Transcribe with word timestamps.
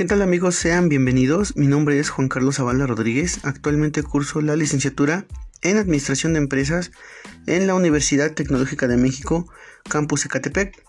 ¿Qué 0.00 0.06
tal 0.06 0.22
amigos? 0.22 0.54
Sean 0.54 0.88
bienvenidos. 0.88 1.58
Mi 1.58 1.66
nombre 1.66 1.98
es 1.98 2.08
Juan 2.08 2.30
Carlos 2.30 2.56
Zavala 2.56 2.86
Rodríguez. 2.86 3.40
Actualmente 3.42 4.02
curso 4.02 4.40
la 4.40 4.56
licenciatura 4.56 5.26
en 5.60 5.76
Administración 5.76 6.32
de 6.32 6.38
Empresas 6.38 6.90
en 7.46 7.66
la 7.66 7.74
Universidad 7.74 8.32
Tecnológica 8.32 8.88
de 8.88 8.96
México, 8.96 9.46
Campus 9.90 10.24
Ecatepec. 10.24 10.82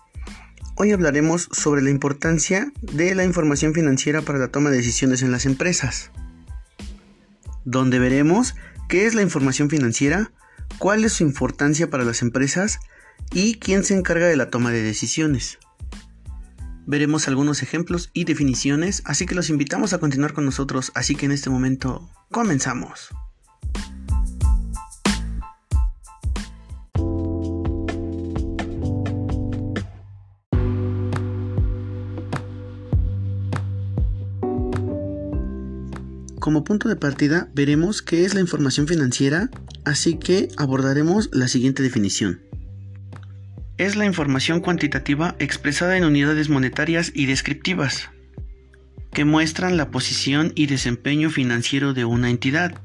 Hoy 0.77 0.93
hablaremos 0.93 1.49
sobre 1.51 1.81
la 1.81 1.89
importancia 1.89 2.71
de 2.81 3.13
la 3.13 3.25
información 3.25 3.73
financiera 3.73 4.21
para 4.21 4.39
la 4.39 4.47
toma 4.47 4.69
de 4.69 4.77
decisiones 4.77 5.23
en 5.23 5.33
las 5.33 5.45
empresas, 5.45 6.09
donde 7.65 7.99
veremos 7.99 8.55
qué 8.87 9.07
es 9.07 9.13
la 9.13 9.23
información 9.23 9.69
financiera, 9.69 10.31
cuál 10.77 11.03
es 11.03 11.11
su 11.11 11.23
importancia 11.23 11.89
para 11.89 12.05
las 12.05 12.21
empresas 12.21 12.79
y 13.33 13.55
quién 13.55 13.83
se 13.83 13.93
encarga 13.93 14.27
de 14.27 14.37
la 14.37 14.49
toma 14.49 14.71
de 14.71 14.81
decisiones. 14.81 15.59
Veremos 16.91 17.29
algunos 17.29 17.63
ejemplos 17.63 18.09
y 18.11 18.25
definiciones, 18.25 19.01
así 19.05 19.25
que 19.25 19.33
los 19.33 19.49
invitamos 19.49 19.93
a 19.93 19.99
continuar 19.99 20.33
con 20.33 20.43
nosotros, 20.43 20.91
así 20.93 21.15
que 21.15 21.25
en 21.25 21.31
este 21.31 21.49
momento 21.49 22.09
comenzamos. 22.29 23.07
Como 36.41 36.65
punto 36.65 36.89
de 36.89 36.97
partida 36.97 37.49
veremos 37.55 38.01
qué 38.01 38.25
es 38.25 38.33
la 38.33 38.41
información 38.41 38.85
financiera, 38.85 39.49
así 39.85 40.17
que 40.17 40.49
abordaremos 40.57 41.29
la 41.31 41.47
siguiente 41.47 41.83
definición. 41.83 42.50
Es 43.81 43.95
la 43.95 44.05
información 44.05 44.59
cuantitativa 44.59 45.35
expresada 45.39 45.97
en 45.97 46.05
unidades 46.05 46.49
monetarias 46.49 47.11
y 47.15 47.25
descriptivas, 47.25 48.11
que 49.11 49.25
muestran 49.25 49.75
la 49.75 49.89
posición 49.89 50.51
y 50.53 50.67
desempeño 50.67 51.31
financiero 51.31 51.95
de 51.95 52.05
una 52.05 52.29
entidad, 52.29 52.79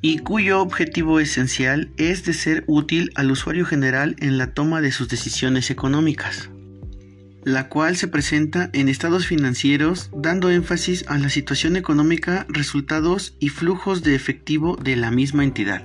y 0.00 0.18
cuyo 0.18 0.60
objetivo 0.60 1.20
esencial 1.20 1.92
es 1.96 2.24
de 2.24 2.32
ser 2.32 2.64
útil 2.66 3.12
al 3.14 3.30
usuario 3.30 3.64
general 3.64 4.16
en 4.18 4.36
la 4.36 4.52
toma 4.52 4.80
de 4.80 4.90
sus 4.90 5.08
decisiones 5.08 5.70
económicas 5.70 6.50
la 7.44 7.68
cual 7.68 7.96
se 7.96 8.08
presenta 8.08 8.70
en 8.72 8.88
estados 8.88 9.28
financieros 9.28 10.10
dando 10.12 10.50
énfasis 10.50 11.04
a 11.06 11.16
la 11.16 11.28
situación 11.28 11.76
económica, 11.76 12.44
resultados 12.48 13.36
y 13.38 13.50
flujos 13.50 14.02
de 14.02 14.16
efectivo 14.16 14.74
de 14.74 14.96
la 14.96 15.12
misma 15.12 15.44
entidad. 15.44 15.84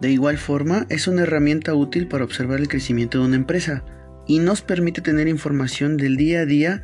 De 0.00 0.10
igual 0.10 0.38
forma, 0.38 0.86
es 0.88 1.06
una 1.08 1.22
herramienta 1.22 1.74
útil 1.74 2.08
para 2.08 2.24
observar 2.24 2.58
el 2.58 2.68
crecimiento 2.68 3.18
de 3.18 3.26
una 3.26 3.36
empresa 3.36 3.84
y 4.26 4.38
nos 4.38 4.62
permite 4.62 5.00
tener 5.02 5.28
información 5.28 5.96
del 5.96 6.16
día 6.16 6.40
a 6.40 6.46
día, 6.46 6.82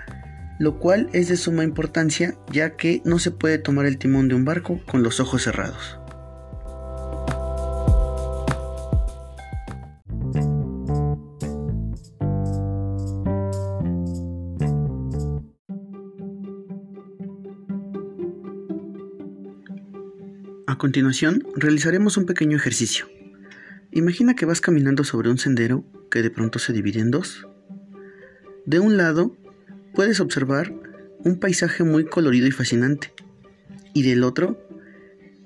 lo 0.59 0.79
cual 0.79 1.09
es 1.13 1.29
de 1.29 1.37
suma 1.37 1.65
importancia 1.65 2.35
ya 2.53 2.77
que 2.77 3.01
no 3.05 3.19
se 3.19 3.31
puede 3.31 3.59
tomar 3.59 3.87
el 3.87 3.99
timón 3.99 4.29
de 4.29 4.35
un 4.35 4.45
barco 4.45 4.81
con 4.87 5.03
los 5.03 5.21
ojos 5.21 5.45
cerrados. 5.45 5.99
A 20.77 20.79
continuación, 20.79 21.43
realizaremos 21.55 22.19
un 22.19 22.27
pequeño 22.27 22.59
ejercicio. 22.59 23.07
Imagina 23.93 24.35
que 24.35 24.45
vas 24.45 24.61
caminando 24.61 25.05
sobre 25.05 25.31
un 25.31 25.39
sendero 25.39 25.87
que 26.11 26.21
de 26.21 26.29
pronto 26.29 26.59
se 26.59 26.75
divide 26.75 27.01
en 27.01 27.11
dos. 27.11 27.47
De 28.67 28.79
un 28.79 28.99
lado, 28.99 29.35
puedes 29.95 30.21
observar 30.21 30.75
un 31.21 31.41
paisaje 31.41 31.83
muy 31.83 32.05
colorido 32.05 32.47
y 32.47 32.51
fascinante, 32.51 33.15
y 33.95 34.03
del 34.03 34.23
otro, 34.23 34.69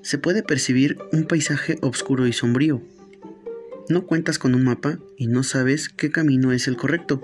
se 0.02 0.18
puede 0.18 0.42
percibir 0.42 0.98
un 1.12 1.28
paisaje 1.28 1.78
oscuro 1.80 2.26
y 2.26 2.32
sombrío. 2.32 2.82
No 3.88 4.06
cuentas 4.06 4.36
con 4.40 4.56
un 4.56 4.64
mapa 4.64 4.98
y 5.16 5.28
no 5.28 5.44
sabes 5.44 5.90
qué 5.90 6.10
camino 6.10 6.50
es 6.50 6.66
el 6.66 6.76
correcto. 6.76 7.20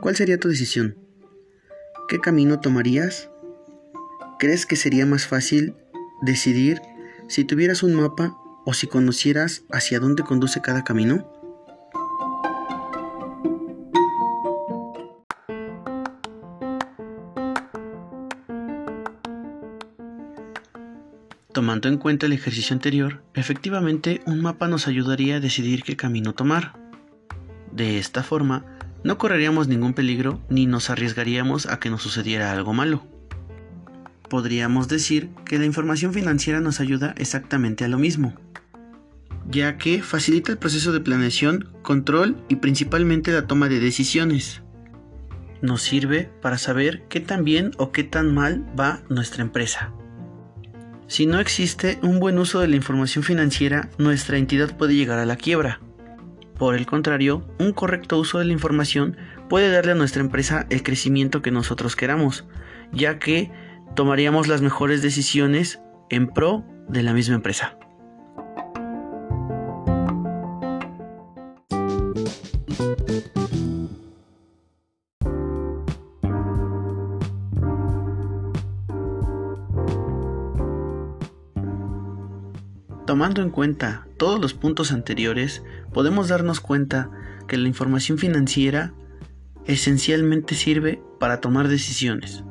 ¿Cuál 0.00 0.14
sería 0.14 0.38
tu 0.38 0.48
decisión? 0.48 0.96
¿Qué 2.08 2.20
camino 2.20 2.60
tomarías? 2.60 3.28
¿Crees 4.38 4.66
que 4.66 4.76
sería 4.76 5.04
más 5.04 5.26
fácil 5.26 5.74
decidir 6.22 6.80
si 7.32 7.44
tuvieras 7.46 7.82
un 7.82 7.94
mapa 7.94 8.36
o 8.66 8.74
si 8.74 8.86
conocieras 8.86 9.62
hacia 9.72 9.98
dónde 9.98 10.22
conduce 10.22 10.60
cada 10.60 10.84
camino? 10.84 11.26
Tomando 21.54 21.88
en 21.88 21.96
cuenta 21.96 22.26
el 22.26 22.34
ejercicio 22.34 22.74
anterior, 22.74 23.22
efectivamente 23.32 24.20
un 24.26 24.42
mapa 24.42 24.68
nos 24.68 24.86
ayudaría 24.86 25.36
a 25.36 25.40
decidir 25.40 25.84
qué 25.84 25.96
camino 25.96 26.34
tomar. 26.34 26.74
De 27.72 27.98
esta 27.98 28.22
forma, 28.22 28.66
no 29.04 29.16
correríamos 29.16 29.68
ningún 29.68 29.94
peligro 29.94 30.42
ni 30.50 30.66
nos 30.66 30.90
arriesgaríamos 30.90 31.64
a 31.64 31.80
que 31.80 31.88
nos 31.88 32.02
sucediera 32.02 32.52
algo 32.52 32.74
malo 32.74 33.11
podríamos 34.32 34.88
decir 34.88 35.28
que 35.44 35.58
la 35.58 35.66
información 35.66 36.14
financiera 36.14 36.58
nos 36.62 36.80
ayuda 36.80 37.14
exactamente 37.18 37.84
a 37.84 37.88
lo 37.88 37.98
mismo, 37.98 38.32
ya 39.46 39.76
que 39.76 40.00
facilita 40.00 40.50
el 40.50 40.56
proceso 40.56 40.90
de 40.90 41.00
planeación, 41.00 41.68
control 41.82 42.42
y 42.48 42.56
principalmente 42.56 43.30
la 43.30 43.46
toma 43.46 43.68
de 43.68 43.78
decisiones. 43.78 44.62
Nos 45.60 45.82
sirve 45.82 46.30
para 46.40 46.56
saber 46.56 47.02
qué 47.10 47.20
tan 47.20 47.44
bien 47.44 47.72
o 47.76 47.92
qué 47.92 48.04
tan 48.04 48.32
mal 48.32 48.64
va 48.74 49.02
nuestra 49.10 49.42
empresa. 49.42 49.92
Si 51.08 51.26
no 51.26 51.38
existe 51.38 51.98
un 52.00 52.18
buen 52.18 52.38
uso 52.38 52.60
de 52.60 52.68
la 52.68 52.76
información 52.76 53.22
financiera, 53.24 53.90
nuestra 53.98 54.38
entidad 54.38 54.78
puede 54.78 54.94
llegar 54.94 55.18
a 55.18 55.26
la 55.26 55.36
quiebra. 55.36 55.80
Por 56.56 56.74
el 56.74 56.86
contrario, 56.86 57.46
un 57.58 57.74
correcto 57.74 58.18
uso 58.18 58.38
de 58.38 58.46
la 58.46 58.54
información 58.54 59.14
puede 59.50 59.70
darle 59.70 59.92
a 59.92 59.96
nuestra 59.96 60.22
empresa 60.22 60.66
el 60.70 60.82
crecimiento 60.82 61.42
que 61.42 61.50
nosotros 61.50 61.96
queramos, 61.96 62.46
ya 62.92 63.18
que 63.18 63.50
tomaríamos 63.94 64.48
las 64.48 64.62
mejores 64.62 65.02
decisiones 65.02 65.80
en 66.10 66.28
pro 66.28 66.64
de 66.88 67.02
la 67.02 67.12
misma 67.12 67.36
empresa. 67.36 67.76
Tomando 83.06 83.42
en 83.42 83.50
cuenta 83.50 84.06
todos 84.16 84.40
los 84.40 84.54
puntos 84.54 84.90
anteriores, 84.90 85.62
podemos 85.92 86.28
darnos 86.28 86.60
cuenta 86.60 87.10
que 87.46 87.58
la 87.58 87.68
información 87.68 88.16
financiera 88.16 88.94
esencialmente 89.66 90.54
sirve 90.54 91.02
para 91.20 91.40
tomar 91.40 91.68
decisiones. 91.68 92.42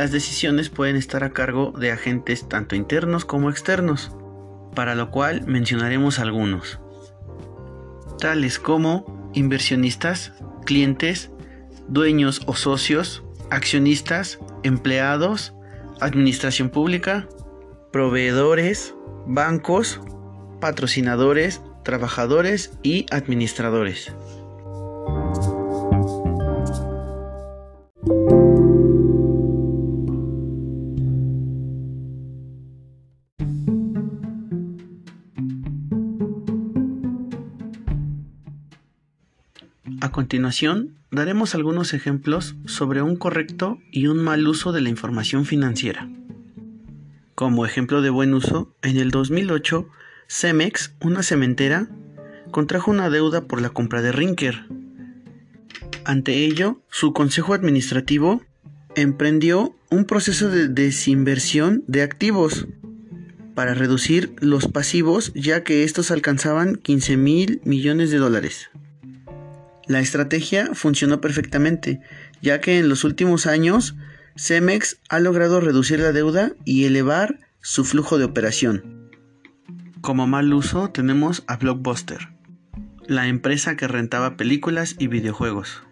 Las 0.00 0.12
decisiones 0.12 0.70
pueden 0.70 0.96
estar 0.96 1.24
a 1.24 1.34
cargo 1.34 1.74
de 1.78 1.92
agentes 1.92 2.48
tanto 2.48 2.74
internos 2.74 3.26
como 3.26 3.50
externos, 3.50 4.10
para 4.74 4.94
lo 4.94 5.10
cual 5.10 5.46
mencionaremos 5.46 6.18
algunos, 6.18 6.80
tales 8.18 8.58
como 8.58 9.30
inversionistas, 9.34 10.32
clientes, 10.64 11.30
dueños 11.86 12.40
o 12.46 12.54
socios, 12.54 13.22
accionistas, 13.50 14.38
empleados, 14.62 15.52
administración 16.00 16.70
pública, 16.70 17.28
proveedores, 17.92 18.94
bancos, 19.26 20.00
patrocinadores, 20.62 21.60
trabajadores 21.84 22.72
y 22.82 23.04
administradores. 23.10 24.14
A 40.10 40.12
continuación, 40.12 40.96
daremos 41.12 41.54
algunos 41.54 41.94
ejemplos 41.94 42.56
sobre 42.66 43.00
un 43.00 43.14
correcto 43.14 43.78
y 43.92 44.08
un 44.08 44.18
mal 44.18 44.44
uso 44.48 44.72
de 44.72 44.80
la 44.80 44.88
información 44.88 45.44
financiera. 45.44 46.10
Como 47.36 47.64
ejemplo 47.64 48.02
de 48.02 48.10
buen 48.10 48.34
uso, 48.34 48.74
en 48.82 48.96
el 48.96 49.12
2008, 49.12 49.88
Cemex, 50.26 50.96
una 51.00 51.22
cementera, 51.22 51.86
contrajo 52.50 52.90
una 52.90 53.08
deuda 53.08 53.42
por 53.42 53.62
la 53.62 53.70
compra 53.70 54.02
de 54.02 54.10
Rinker. 54.10 54.66
Ante 56.04 56.44
ello, 56.44 56.80
su 56.90 57.12
consejo 57.12 57.54
administrativo 57.54 58.42
emprendió 58.96 59.76
un 59.90 60.06
proceso 60.06 60.48
de 60.48 60.66
desinversión 60.66 61.84
de 61.86 62.02
activos 62.02 62.66
para 63.54 63.74
reducir 63.74 64.34
los 64.40 64.66
pasivos 64.66 65.30
ya 65.36 65.62
que 65.62 65.84
estos 65.84 66.10
alcanzaban 66.10 66.74
15 66.74 67.16
mil 67.16 67.60
millones 67.62 68.10
de 68.10 68.18
dólares. 68.18 68.70
La 69.90 69.98
estrategia 69.98 70.70
funcionó 70.74 71.20
perfectamente, 71.20 72.00
ya 72.40 72.60
que 72.60 72.78
en 72.78 72.88
los 72.88 73.02
últimos 73.02 73.48
años 73.48 73.96
Cemex 74.36 75.00
ha 75.08 75.18
logrado 75.18 75.60
reducir 75.60 75.98
la 75.98 76.12
deuda 76.12 76.52
y 76.64 76.84
elevar 76.84 77.40
su 77.60 77.84
flujo 77.84 78.16
de 78.16 78.24
operación. 78.24 79.10
Como 80.00 80.28
mal 80.28 80.54
uso 80.54 80.90
tenemos 80.90 81.42
a 81.48 81.56
Blockbuster, 81.56 82.28
la 83.08 83.26
empresa 83.26 83.76
que 83.76 83.88
rentaba 83.88 84.36
películas 84.36 84.94
y 84.96 85.08
videojuegos. 85.08 85.82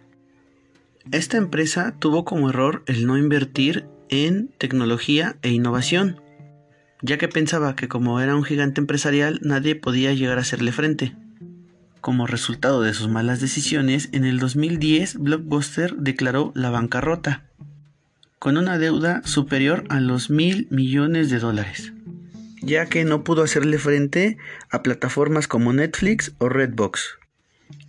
Esta 1.11 1.35
empresa 1.35 1.93
tuvo 1.99 2.23
como 2.23 2.51
error 2.51 2.83
el 2.85 3.05
no 3.05 3.17
invertir 3.17 3.85
en 4.07 4.47
tecnología 4.59 5.35
e 5.41 5.49
innovación, 5.49 6.21
ya 7.01 7.17
que 7.17 7.27
pensaba 7.27 7.75
que 7.75 7.89
como 7.89 8.21
era 8.21 8.37
un 8.37 8.45
gigante 8.45 8.79
empresarial 8.79 9.41
nadie 9.43 9.75
podía 9.75 10.13
llegar 10.13 10.37
a 10.37 10.41
hacerle 10.43 10.71
frente. 10.71 11.17
Como 12.01 12.27
resultado 12.27 12.81
de 12.81 12.93
sus 12.93 13.09
malas 13.09 13.41
decisiones, 13.41 14.09
en 14.13 14.23
el 14.23 14.39
2010 14.39 15.17
Blockbuster 15.17 15.95
declaró 15.95 16.53
la 16.55 16.69
bancarrota, 16.69 17.43
con 18.39 18.57
una 18.57 18.77
deuda 18.77 19.21
superior 19.25 19.83
a 19.89 19.99
los 19.99 20.29
mil 20.29 20.67
millones 20.69 21.29
de 21.29 21.39
dólares, 21.39 21.91
ya 22.61 22.85
que 22.85 23.03
no 23.03 23.25
pudo 23.25 23.43
hacerle 23.43 23.77
frente 23.79 24.37
a 24.69 24.81
plataformas 24.81 25.49
como 25.49 25.73
Netflix 25.73 26.31
o 26.37 26.47
Redbox. 26.47 27.19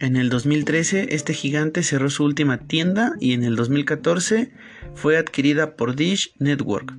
En 0.00 0.16
el 0.16 0.28
2013 0.28 1.14
este 1.14 1.32
gigante 1.32 1.84
cerró 1.84 2.10
su 2.10 2.24
última 2.24 2.58
tienda 2.58 3.14
y 3.20 3.32
en 3.32 3.44
el 3.44 3.54
2014 3.54 4.52
fue 4.94 5.18
adquirida 5.18 5.76
por 5.76 5.94
Dish 5.94 6.34
Network. 6.38 6.94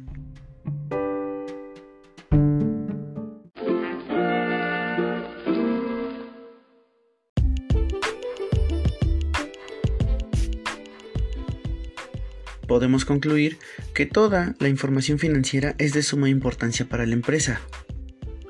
Podemos 12.72 13.04
concluir 13.04 13.58
que 13.94 14.06
toda 14.06 14.56
la 14.60 14.70
información 14.70 15.20
financiera 15.20 15.76
es 15.78 15.92
de 15.92 16.02
suma 16.02 16.30
importancia 16.30 16.88
para 16.88 17.06
la 17.06 17.12
empresa. 17.12 17.60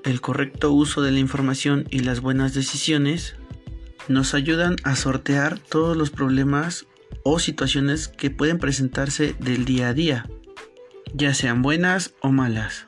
El 0.04 0.22
correcto 0.22 0.72
uso 0.72 1.02
de 1.02 1.12
la 1.12 1.18
información 1.18 1.88
y 1.90 2.02
las 2.02 2.22
buenas 2.22 2.54
decisiones 2.54 3.34
nos 4.10 4.36
ayudan 4.36 4.76
a 4.84 4.96
sortear 4.96 5.58
todos 5.58 5.98
los 5.98 6.12
problemas 6.12 6.86
o 7.24 7.40
situaciones 7.40 8.10
que 8.10 8.30
pueden 8.30 8.60
presentarse 8.60 9.36
del 9.40 9.66
día 9.66 9.88
a 9.90 9.96
día, 9.96 10.30
ya 11.16 11.34
sean 11.34 11.64
buenas 11.64 12.14
o 12.22 12.32
malas. 12.32 12.86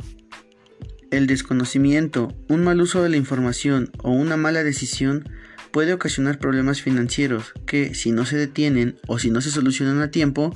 El 1.10 1.26
desconocimiento, 1.26 2.32
un 2.48 2.64
mal 2.64 2.80
uso 2.80 3.02
de 3.02 3.10
la 3.10 3.18
información 3.18 3.90
o 4.04 4.12
una 4.12 4.38
mala 4.38 4.64
decisión 4.64 5.28
puede 5.72 5.94
ocasionar 5.94 6.38
problemas 6.38 6.84
financieros 6.84 7.54
que, 7.66 7.96
si 7.96 8.12
no 8.12 8.28
se 8.28 8.38
detienen 8.38 9.00
o 9.08 9.18
si 9.18 9.32
no 9.32 9.42
se 9.42 9.50
solucionan 9.50 10.00
a 10.04 10.12
tiempo, 10.12 10.54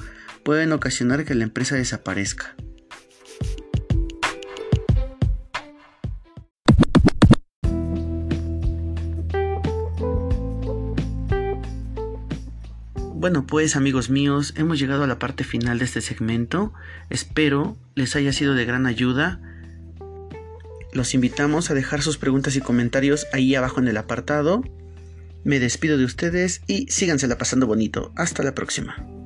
pueden 0.47 0.71
ocasionar 0.71 1.25
que 1.25 1.35
la 1.35 1.43
empresa 1.43 1.75
desaparezca. 1.75 2.55
Bueno, 13.13 13.45
pues 13.45 13.75
amigos 13.75 14.09
míos, 14.09 14.53
hemos 14.55 14.79
llegado 14.79 15.03
a 15.03 15.07
la 15.07 15.19
parte 15.19 15.43
final 15.43 15.79
de 15.79 15.83
este 15.83 15.99
segmento. 15.99 16.71
Espero 17.09 17.75
les 17.95 18.15
haya 18.15 18.31
sido 18.31 18.53
de 18.53 18.63
gran 18.63 18.85
ayuda. 18.85 19.41
Los 20.93 21.13
invitamos 21.13 21.69
a 21.71 21.73
dejar 21.73 22.01
sus 22.01 22.17
preguntas 22.17 22.55
y 22.55 22.61
comentarios 22.61 23.27
ahí 23.33 23.53
abajo 23.53 23.81
en 23.81 23.89
el 23.89 23.97
apartado. 23.97 24.63
Me 25.43 25.59
despido 25.59 25.97
de 25.97 26.05
ustedes 26.05 26.61
y 26.67 26.87
sígansela 26.89 27.37
pasando 27.37 27.67
bonito. 27.67 28.13
Hasta 28.15 28.43
la 28.43 28.55
próxima. 28.55 29.16